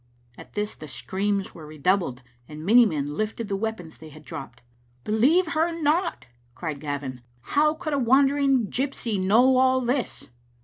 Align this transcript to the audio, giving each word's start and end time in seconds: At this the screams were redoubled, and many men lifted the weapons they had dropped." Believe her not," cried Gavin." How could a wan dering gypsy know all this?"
At 0.35 0.53
this 0.53 0.73
the 0.73 0.87
screams 0.87 1.53
were 1.53 1.67
redoubled, 1.67 2.23
and 2.49 2.65
many 2.65 2.87
men 2.87 3.05
lifted 3.05 3.49
the 3.49 3.55
weapons 3.55 3.99
they 3.99 4.09
had 4.09 4.25
dropped." 4.25 4.63
Believe 5.03 5.49
her 5.53 5.79
not," 5.79 6.25
cried 6.55 6.79
Gavin." 6.79 7.21
How 7.53 7.75
could 7.75 7.93
a 7.93 7.99
wan 7.99 8.25
dering 8.25 8.65
gypsy 8.71 9.19
know 9.21 9.57
all 9.57 9.79
this?" 9.79 10.29